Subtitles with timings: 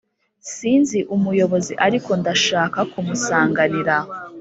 [0.53, 3.95] sinzi umuyobozi ariko ndashaka kumusanganira.